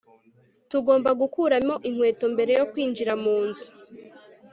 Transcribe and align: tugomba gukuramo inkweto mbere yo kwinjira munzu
tugomba 0.69 1.09
gukuramo 1.21 1.75
inkweto 1.87 2.25
mbere 2.33 2.51
yo 2.59 2.63
kwinjira 2.71 3.13
munzu 3.23 3.67